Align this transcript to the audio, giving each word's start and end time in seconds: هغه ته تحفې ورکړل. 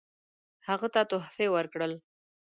هغه 0.67 0.87
ته 0.93 1.01
تحفې 1.11 1.47
ورکړل. 1.55 1.91